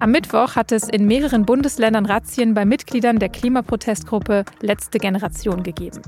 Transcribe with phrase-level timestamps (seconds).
[0.00, 6.02] Am Mittwoch hat es in mehreren Bundesländern Razzien bei Mitgliedern der Klimaprotestgruppe Letzte Generation gegeben.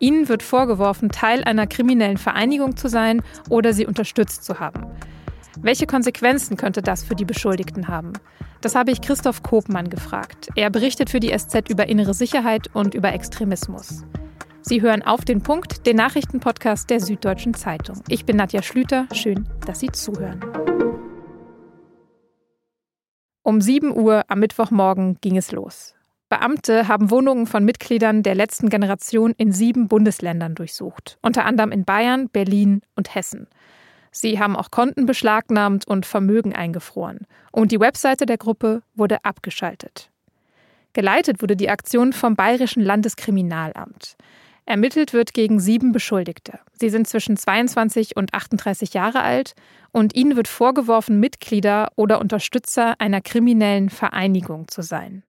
[0.00, 4.86] Ihnen wird vorgeworfen, Teil einer kriminellen Vereinigung zu sein oder sie unterstützt zu haben.
[5.60, 8.12] Welche Konsequenzen könnte das für die Beschuldigten haben?
[8.60, 10.48] Das habe ich Christoph Kopmann gefragt.
[10.56, 14.04] Er berichtet für die SZ über innere Sicherheit und über Extremismus.
[14.62, 18.02] Sie hören auf den Punkt, den Nachrichtenpodcast der Süddeutschen Zeitung.
[18.08, 19.06] Ich bin Nadja Schlüter.
[19.12, 20.40] Schön, dass Sie zuhören.
[23.44, 25.94] Um 7 Uhr am Mittwochmorgen ging es los.
[26.28, 31.84] Beamte haben Wohnungen von Mitgliedern der letzten Generation in sieben Bundesländern durchsucht, unter anderem in
[31.84, 33.48] Bayern, Berlin und Hessen.
[34.12, 37.26] Sie haben auch Konten beschlagnahmt und Vermögen eingefroren.
[37.50, 40.10] Und die Webseite der Gruppe wurde abgeschaltet.
[40.92, 44.16] Geleitet wurde die Aktion vom Bayerischen Landeskriminalamt.
[44.72, 46.58] Ermittelt wird gegen sieben Beschuldigte.
[46.72, 49.52] Sie sind zwischen 22 und 38 Jahre alt
[49.90, 55.24] und ihnen wird vorgeworfen, Mitglieder oder Unterstützer einer kriminellen Vereinigung zu sein.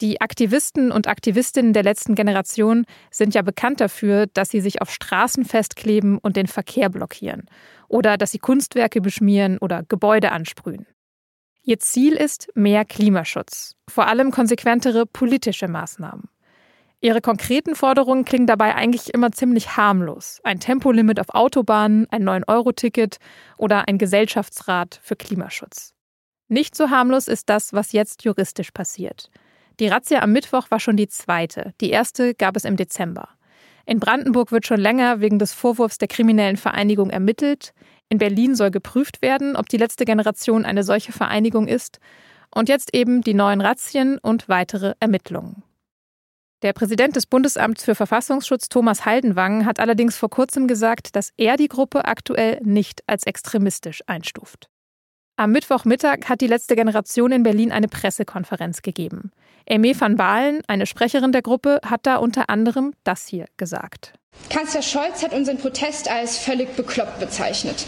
[0.00, 4.92] Die Aktivisten und Aktivistinnen der letzten Generation sind ja bekannt dafür, dass sie sich auf
[4.92, 7.50] Straßen festkleben und den Verkehr blockieren
[7.88, 10.86] oder dass sie Kunstwerke beschmieren oder Gebäude ansprühen.
[11.64, 16.28] Ihr Ziel ist mehr Klimaschutz, vor allem konsequentere politische Maßnahmen.
[17.04, 20.38] Ihre konkreten Forderungen klingen dabei eigentlich immer ziemlich harmlos.
[20.44, 23.16] Ein Tempolimit auf Autobahnen, ein 9-Euro-Ticket
[23.58, 25.94] oder ein Gesellschaftsrat für Klimaschutz.
[26.46, 29.30] Nicht so harmlos ist das, was jetzt juristisch passiert.
[29.80, 31.74] Die Razzia am Mittwoch war schon die zweite.
[31.80, 33.30] Die erste gab es im Dezember.
[33.84, 37.72] In Brandenburg wird schon länger wegen des Vorwurfs der kriminellen Vereinigung ermittelt.
[38.10, 41.98] In Berlin soll geprüft werden, ob die letzte Generation eine solche Vereinigung ist.
[42.54, 45.64] Und jetzt eben die neuen Razzien und weitere Ermittlungen.
[46.62, 51.56] Der Präsident des Bundesamts für Verfassungsschutz Thomas Haldenwang hat allerdings vor kurzem gesagt, dass er
[51.56, 54.68] die Gruppe aktuell nicht als extremistisch einstuft.
[55.36, 59.32] Am Mittwochmittag hat die letzte Generation in Berlin eine Pressekonferenz gegeben.
[59.68, 64.12] Aimee van Baalen, eine Sprecherin der Gruppe, hat da unter anderem das hier gesagt.
[64.48, 67.86] Kanzler Scholz hat unseren Protest als völlig bekloppt bezeichnet.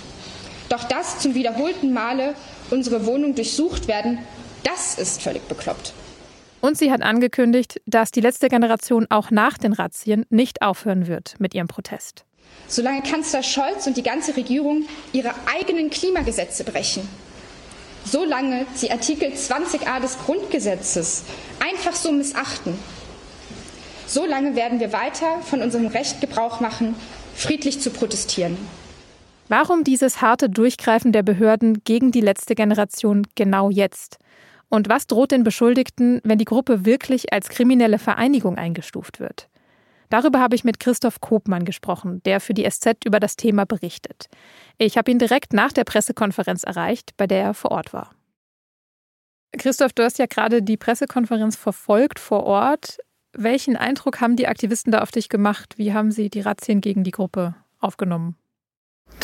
[0.69, 2.35] Doch dass zum wiederholten Male
[2.71, 4.19] unsere Wohnung durchsucht werden,
[4.65, 5.93] das ist völlig bekloppt.
[6.65, 11.35] Und sie hat angekündigt, dass die letzte Generation auch nach den Razzien nicht aufhören wird
[11.39, 12.25] mit ihrem Protest.
[12.69, 17.07] Solange Kanzler Scholz und die ganze Regierung ihre eigenen Klimagesetze brechen,
[18.07, 21.25] solange sie Artikel 20a des Grundgesetzes
[21.61, 22.79] einfach so missachten,
[24.07, 26.95] solange werden wir weiter von unserem Recht Gebrauch machen,
[27.35, 28.57] friedlich zu protestieren.
[29.49, 34.17] Warum dieses harte Durchgreifen der Behörden gegen die letzte Generation genau jetzt?
[34.75, 39.49] Und was droht den Beschuldigten, wenn die Gruppe wirklich als kriminelle Vereinigung eingestuft wird?
[40.11, 44.27] Darüber habe ich mit Christoph Kopmann gesprochen, der für die SZ über das Thema berichtet.
[44.77, 48.11] Ich habe ihn direkt nach der Pressekonferenz erreicht, bei der er vor Ort war.
[49.57, 52.99] Christoph, du hast ja gerade die Pressekonferenz verfolgt vor Ort.
[53.33, 55.75] Welchen Eindruck haben die Aktivisten da auf dich gemacht?
[55.79, 58.35] Wie haben sie die Razzien gegen die Gruppe aufgenommen?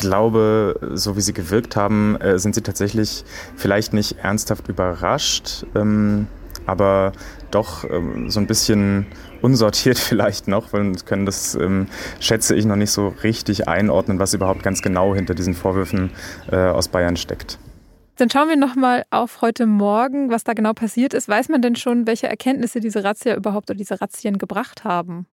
[0.01, 3.23] Ich glaube, so wie sie gewirkt haben, äh, sind sie tatsächlich
[3.55, 6.27] vielleicht nicht ernsthaft überrascht, ähm,
[6.65, 7.11] aber
[7.51, 9.05] doch ähm, so ein bisschen
[9.41, 11.87] unsortiert vielleicht noch, weil können das, ähm,
[12.19, 16.09] schätze ich, noch nicht so richtig einordnen, was überhaupt ganz genau hinter diesen Vorwürfen
[16.51, 17.59] äh, aus Bayern steckt.
[18.17, 21.27] Dann schauen wir nochmal auf heute Morgen, was da genau passiert ist.
[21.27, 25.27] Weiß man denn schon, welche Erkenntnisse diese Razzia überhaupt oder diese Razzien gebracht haben?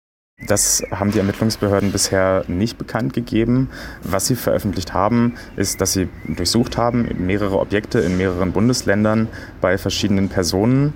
[0.46, 3.72] Das haben die Ermittlungsbehörden bisher nicht bekannt gegeben.
[4.04, 9.30] Was sie veröffentlicht haben, ist, dass sie durchsucht haben mehrere Objekte in mehreren Bundesländern
[9.62, 10.94] bei verschiedenen Personen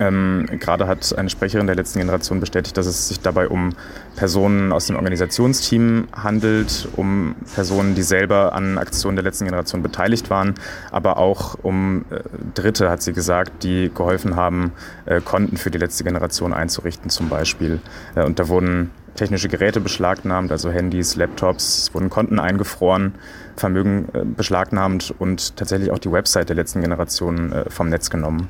[0.00, 3.74] ähm, gerade hat eine Sprecherin der letzten Generation bestätigt, dass es sich dabei um
[4.16, 10.30] Personen aus dem Organisationsteam handelt, um Personen, die selber an Aktionen der letzten Generation beteiligt
[10.30, 10.54] waren,
[10.90, 12.20] aber auch um äh,
[12.54, 14.72] Dritte, hat sie gesagt, die geholfen haben,
[15.06, 17.80] äh, Konten für die letzte Generation einzurichten zum Beispiel.
[18.14, 23.14] Äh, und da wurden technische Geräte beschlagnahmt, also Handys, Laptops, wurden Konten eingefroren,
[23.56, 28.48] Vermögen äh, beschlagnahmt und tatsächlich auch die Website der letzten Generation äh, vom Netz genommen.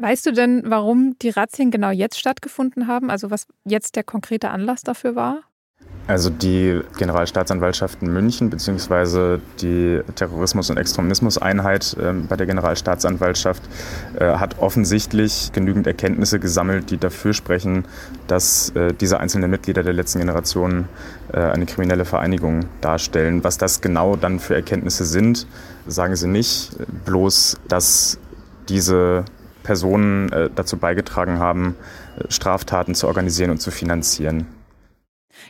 [0.00, 3.10] Weißt du denn, warum die Razzien genau jetzt stattgefunden haben?
[3.10, 5.42] Also was jetzt der konkrete Anlass dafür war?
[6.06, 9.38] Also die Generalstaatsanwaltschaft in München bzw.
[9.60, 13.62] die Terrorismus- und Extremismuseinheit äh, bei der Generalstaatsanwaltschaft
[14.18, 17.84] äh, hat offensichtlich genügend Erkenntnisse gesammelt, die dafür sprechen,
[18.26, 20.88] dass äh, diese einzelnen Mitglieder der letzten Generation
[21.32, 23.44] äh, eine kriminelle Vereinigung darstellen.
[23.44, 25.46] Was das genau dann für Erkenntnisse sind,
[25.86, 26.72] sagen sie nicht.
[27.04, 28.18] Bloß, dass
[28.68, 29.24] diese
[29.62, 31.76] Personen äh, dazu beigetragen haben,
[32.18, 34.46] äh, Straftaten zu organisieren und zu finanzieren.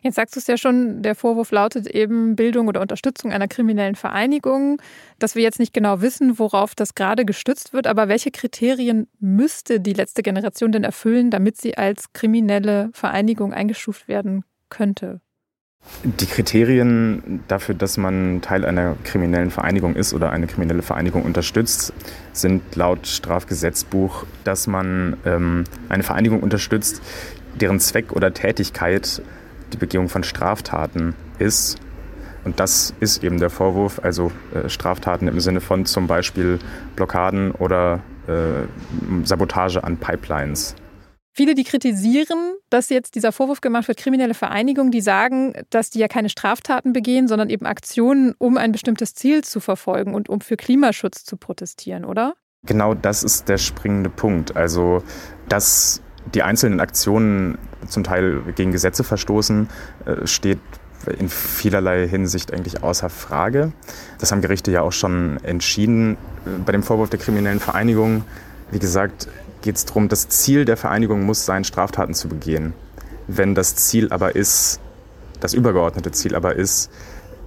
[0.03, 3.97] Jetzt sagst du es ja schon, der Vorwurf lautet eben Bildung oder Unterstützung einer kriminellen
[3.97, 4.81] Vereinigung,
[5.19, 9.81] dass wir jetzt nicht genau wissen, worauf das gerade gestützt wird, aber welche Kriterien müsste
[9.81, 15.21] die letzte Generation denn erfüllen, damit sie als kriminelle Vereinigung eingestuft werden könnte?
[16.03, 21.93] Die Kriterien dafür, dass man Teil einer kriminellen Vereinigung ist oder eine kriminelle Vereinigung unterstützt,
[22.33, 27.03] sind laut Strafgesetzbuch, dass man ähm, eine Vereinigung unterstützt,
[27.61, 29.21] deren Zweck oder Tätigkeit
[29.75, 31.79] die Begehung von Straftaten ist.
[32.45, 36.61] Und das ist eben der Vorwurf, also äh, Straftaten im Sinne von zum Beispiel
[36.97, 38.67] Blockaden oder äh,
[39.25, 40.77] Sabotage an Pipelines.
[41.33, 46.01] Viele, die kritisieren, dass jetzt dieser Vorwurf gemacht wird, kriminelle Vereinigungen, die sagen, dass die
[46.01, 50.41] ja keine Straftaten begehen, sondern eben Aktionen, um ein bestimmtes Ziel zu verfolgen und um
[50.41, 52.35] für Klimaschutz zu protestieren, oder?
[52.67, 54.57] Genau das ist der springende Punkt.
[54.57, 55.03] Also,
[55.49, 56.03] dass
[56.35, 59.69] die einzelnen Aktionen zum Teil gegen Gesetze verstoßen,
[60.05, 60.59] äh, steht
[61.19, 63.73] in vielerlei Hinsicht eigentlich außer Frage.
[64.19, 66.19] Das haben Gerichte ja auch schon entschieden.
[66.67, 68.25] Bei dem Vorwurf der kriminellen Vereinigung,
[68.71, 69.29] wie gesagt,
[69.63, 72.75] geht es darum, das Ziel der Vereinigung muss sein, Straftaten zu begehen.
[73.27, 74.81] Wenn das Ziel aber ist,
[75.41, 76.91] das übergeordnete Ziel aber ist,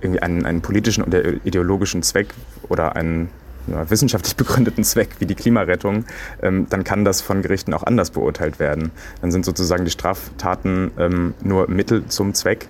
[0.02, 2.34] irgendwie einen, einen politischen oder ideologischen Zweck
[2.70, 3.30] oder einen
[3.68, 6.06] ja, wissenschaftlich begründeten Zweck wie die Klimarettung,
[6.42, 8.92] ähm, dann kann das von Gerichten auch anders beurteilt werden.
[9.22, 12.68] Dann sind sozusagen die Straftaten ähm, nur Mittel zum Zweck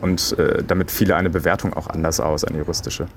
[0.00, 3.08] und äh, damit fiele eine Bewertung auch anders aus, eine juristische.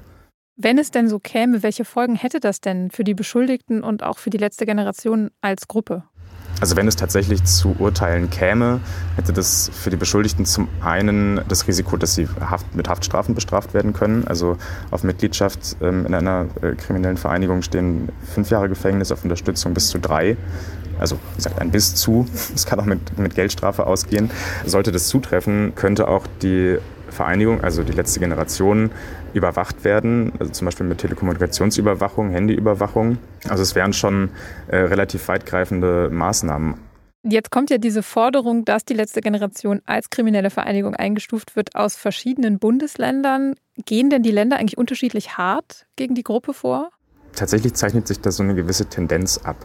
[0.63, 4.19] Wenn es denn so käme, welche Folgen hätte das denn für die Beschuldigten und auch
[4.19, 6.03] für die letzte Generation als Gruppe?
[6.59, 8.79] Also wenn es tatsächlich zu Urteilen käme,
[9.15, 13.73] hätte das für die Beschuldigten zum einen das Risiko, dass sie Haft, mit Haftstrafen bestraft
[13.73, 14.27] werden können.
[14.27, 14.57] Also
[14.91, 19.87] auf Mitgliedschaft ähm, in einer äh, kriminellen Vereinigung stehen fünf Jahre Gefängnis, auf Unterstützung bis
[19.87, 20.37] zu drei.
[20.99, 22.27] Also wie gesagt, ein bis zu.
[22.55, 24.29] Es kann auch mit, mit Geldstrafe ausgehen.
[24.63, 26.77] Sollte das zutreffen, könnte auch die
[27.11, 28.91] Vereinigung, also die letzte Generation,
[29.33, 33.17] überwacht werden, also zum Beispiel mit Telekommunikationsüberwachung, Handyüberwachung.
[33.47, 34.29] Also es wären schon
[34.67, 36.75] äh, relativ weitgreifende Maßnahmen.
[37.23, 41.95] Jetzt kommt ja diese Forderung, dass die letzte Generation als kriminelle Vereinigung eingestuft wird aus
[41.95, 43.53] verschiedenen Bundesländern.
[43.85, 46.89] Gehen denn die Länder eigentlich unterschiedlich hart gegen die Gruppe vor?
[47.35, 49.55] Tatsächlich zeichnet sich da so eine gewisse Tendenz ab.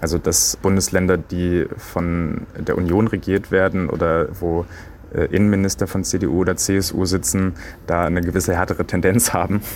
[0.00, 4.66] Also dass Bundesländer, die von der Union regiert werden oder wo
[5.24, 7.54] Innenminister von CDU oder CSU sitzen,
[7.86, 9.60] da eine gewisse härtere Tendenz haben.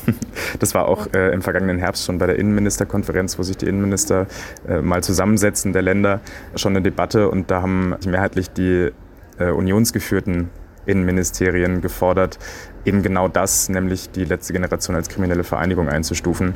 [0.58, 4.26] Das war auch äh, im vergangenen Herbst schon bei der Innenministerkonferenz, wo sich die Innenminister
[4.68, 6.20] äh, mal zusammensetzen der Länder,
[6.56, 8.90] schon eine Debatte und da haben mehrheitlich die
[9.38, 10.50] äh, unionsgeführten
[10.86, 12.38] Innenministerien gefordert,
[12.84, 16.54] eben genau das, nämlich die letzte Generation als kriminelle Vereinigung einzustufen.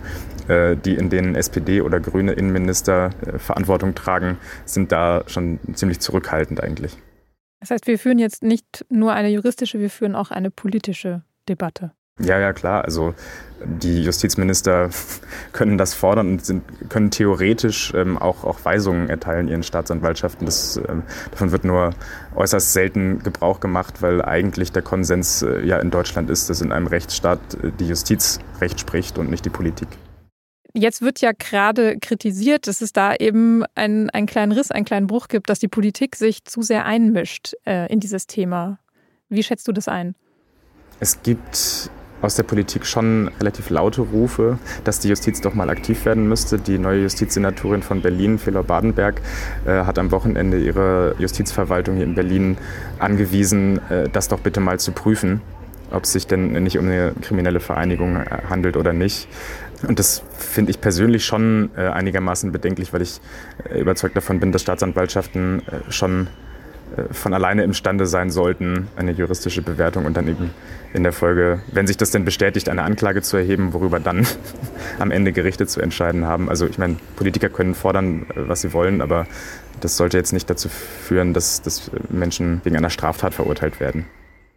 [0.49, 6.01] Äh, die, in denen SPD oder grüne Innenminister äh, Verantwortung tragen, sind da schon ziemlich
[6.01, 6.99] zurückhaltend eigentlich.
[7.65, 11.93] Das heißt, wir führen jetzt nicht nur eine juristische, wir führen auch eine politische Debatte.
[12.21, 12.85] Ja, ja, klar.
[12.85, 13.15] Also
[13.65, 14.91] die Justizminister
[15.53, 20.45] können das fordern und sind, können theoretisch ähm, auch, auch Weisungen erteilen ihren Staatsanwaltschaften.
[20.45, 21.95] Das, ähm, davon wird nur
[22.37, 26.71] äußerst selten Gebrauch gemacht, weil eigentlich der Konsens äh, ja in Deutschland ist, dass in
[26.71, 29.89] einem Rechtsstaat äh, die Justiz Recht spricht und nicht die Politik.
[30.76, 35.06] Jetzt wird ja gerade kritisiert, dass es da eben einen, einen kleinen Riss, einen kleinen
[35.06, 38.81] Bruch gibt, dass die Politik sich zu sehr einmischt äh, in dieses Thema.
[39.29, 40.17] Wie schätzt du das ein?
[40.99, 41.91] Es gibt
[42.23, 46.58] aus der Politik schon relativ laute Rufe, dass die Justiz doch mal aktiv werden müsste.
[46.58, 49.20] Die neue Justizsenatorin von Berlin, Felor Badenberg,
[49.67, 52.56] äh, hat am Wochenende ihre Justizverwaltung hier in Berlin
[52.99, 55.41] angewiesen, äh, das doch bitte mal zu prüfen,
[55.91, 59.29] ob es sich denn nicht um eine kriminelle Vereinigung äh, handelt oder nicht.
[59.86, 63.20] Und das finde ich persönlich schon äh, einigermaßen bedenklich, weil ich
[63.70, 66.29] äh, überzeugt davon bin, dass Staatsanwaltschaften schon
[67.10, 70.50] von alleine imstande sein sollten, eine juristische Bewertung und dann eben
[70.93, 74.24] in der Folge, wenn sich das denn bestätigt, eine Anklage zu erheben, worüber dann
[75.00, 76.48] am Ende Gerichte zu entscheiden haben.
[76.48, 79.26] Also ich meine, Politiker können fordern, was sie wollen, aber
[79.81, 84.06] das sollte jetzt nicht dazu führen, dass, dass Menschen wegen einer Straftat verurteilt werden.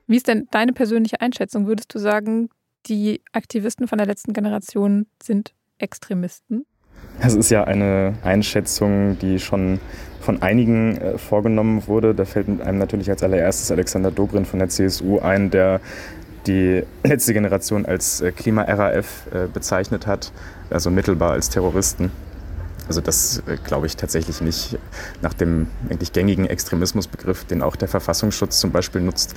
[0.07, 1.67] Wie ist denn deine persönliche Einschätzung?
[1.67, 2.49] Würdest du sagen,
[2.85, 6.65] die Aktivisten von der letzten Generation sind Extremisten?
[7.21, 9.79] Das ist ja eine Einschätzung, die schon
[10.21, 12.15] von einigen äh, vorgenommen wurde.
[12.15, 15.81] Da fällt einem natürlich als allererstes Alexander Dobrin von der CSU ein, der
[16.47, 20.31] die letzte Generation als äh, Klima-RAF äh, bezeichnet hat,
[20.69, 22.11] also mittelbar als Terroristen.
[22.87, 24.77] Also das äh, glaube ich tatsächlich nicht.
[25.21, 29.35] Nach dem eigentlich gängigen Extremismusbegriff, den auch der Verfassungsschutz zum Beispiel nutzt,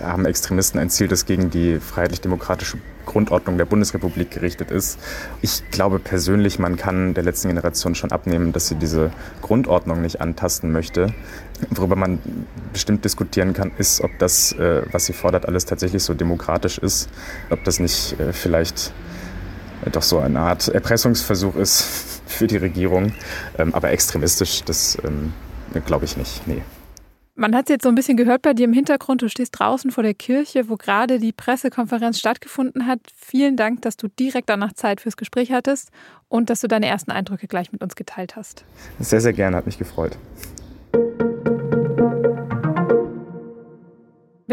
[0.00, 4.98] äh, haben Extremisten ein Ziel, das gegen die freiheitlich-demokratische Grundordnung der Bundesrepublik gerichtet ist.
[5.40, 10.20] Ich glaube persönlich, man kann der letzten Generation schon abnehmen, dass sie diese Grundordnung nicht
[10.20, 11.14] antasten möchte.
[11.70, 12.18] Worüber man
[12.72, 17.08] bestimmt diskutieren kann, ist, ob das, äh, was sie fordert, alles tatsächlich so demokratisch ist,
[17.50, 18.92] ob das nicht vielleicht
[19.92, 23.12] doch so eine Art Erpressungsversuch ist für die Regierung.
[23.58, 25.32] Ähm, aber extremistisch, das ähm,
[25.84, 26.46] glaube ich nicht.
[26.46, 26.62] Nee.
[27.34, 29.22] Man hat es jetzt so ein bisschen gehört bei dir im Hintergrund.
[29.22, 32.98] Du stehst draußen vor der Kirche, wo gerade die Pressekonferenz stattgefunden hat.
[33.14, 35.90] Vielen Dank, dass du direkt danach Zeit fürs Gespräch hattest
[36.28, 38.64] und dass du deine ersten Eindrücke gleich mit uns geteilt hast.
[38.98, 40.18] Sehr, sehr gerne, hat mich gefreut.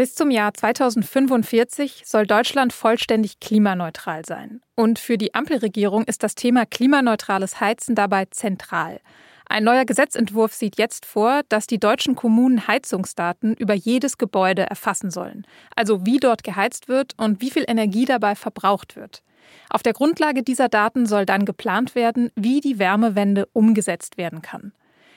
[0.06, 4.60] Bis zum Jahr 2045 soll Deutschland vollständig klimaneutral sein.
[4.76, 9.00] Und für die Ampelregierung ist das Thema klimaneutrales Heizen dabei zentral.
[9.48, 15.10] Ein neuer Gesetzentwurf sieht jetzt vor, dass die deutschen Kommunen Heizungsdaten über jedes Gebäude erfassen
[15.10, 15.44] sollen.
[15.74, 19.24] Also wie dort geheizt wird und wie viel Energie dabei verbraucht wird.
[19.70, 24.72] Auf der Grundlage dieser Daten soll dann geplant werden, wie die Wärmewende umgesetzt werden kann.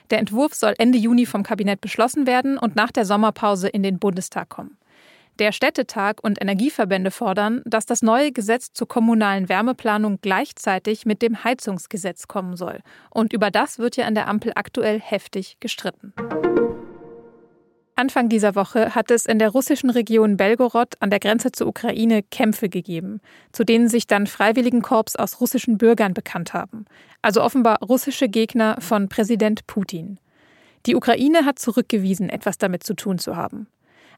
[0.10, 4.00] Der Entwurf soll Ende Juni vom Kabinett beschlossen werden und nach der Sommerpause in den
[4.00, 4.79] Bundestag kommen.
[5.40, 11.46] Der Städtetag und Energieverbände fordern, dass das neue Gesetz zur kommunalen Wärmeplanung gleichzeitig mit dem
[11.46, 12.80] Heizungsgesetz kommen soll.
[13.10, 16.14] Und über das wird ja an der Ampel aktuell heftig gestritten.
[17.96, 22.22] Anfang dieser Woche hat es in der russischen Region Belgorod an der Grenze zur Ukraine
[22.22, 23.22] Kämpfe gegeben,
[23.54, 26.84] zu denen sich dann Freiwilligenkorps aus russischen Bürgern bekannt haben.
[27.22, 30.20] Also offenbar russische Gegner von Präsident Putin.
[30.86, 33.68] Die Ukraine hat zurückgewiesen, etwas damit zu tun zu haben.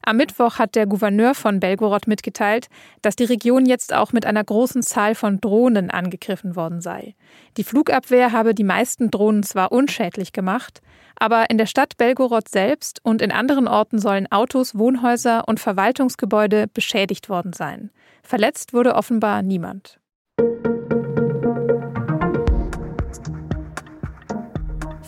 [0.04, 2.68] Am Mittwoch hat der Gouverneur von Belgorod mitgeteilt,
[3.02, 7.14] dass die Region jetzt auch mit einer großen Zahl von Drohnen angegriffen worden sei.
[7.56, 10.82] Die Flugabwehr habe die meisten Drohnen zwar unschädlich gemacht,
[11.14, 16.66] aber in der Stadt Belgorod selbst und in anderen Orten sollen Autos, Wohnhäuser und Verwaltungsgebäude
[16.66, 17.90] beschädigt worden sein.
[18.24, 20.01] Verletzt wurde offenbar niemand.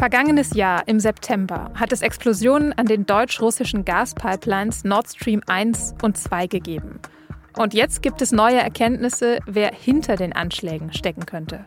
[0.04, 6.18] Vergangenes Jahr im September hat es Explosionen an den deutsch-russischen Gaspipelines Nord Stream 1 und
[6.18, 7.00] 2 gegeben.
[7.56, 11.64] Und jetzt gibt es neue Erkenntnisse, wer hinter den Anschlägen stecken könnte.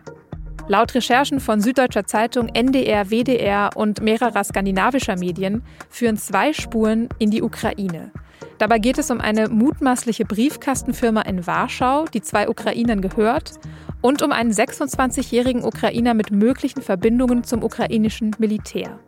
[0.68, 7.32] Laut Recherchen von Süddeutscher Zeitung, NDR, WDR und mehrerer skandinavischer Medien führen zwei Spuren in
[7.32, 8.12] die Ukraine.
[8.60, 13.54] Dabei geht es um eine mutmaßliche Briefkastenfirma in Warschau, die zwei Ukrainern gehört,
[14.02, 19.00] und um einen 26-jährigen Ukrainer mit möglichen Verbindungen zum ukrainischen Militär.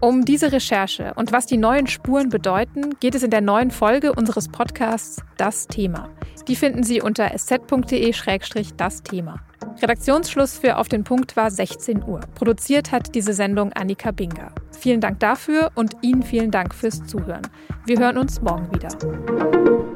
[0.00, 4.14] Um diese Recherche und was die neuen Spuren bedeuten, geht es in der neuen Folge
[4.14, 6.08] unseres Podcasts Das Thema.
[6.48, 9.40] Die finden Sie unter sz.de-das Thema.
[9.82, 12.20] Redaktionsschluss für Auf den Punkt war 16 Uhr.
[12.34, 14.52] Produziert hat diese Sendung Annika Binger.
[14.78, 17.46] Vielen Dank dafür und Ihnen vielen Dank fürs Zuhören.
[17.84, 19.89] Wir hören uns morgen wieder.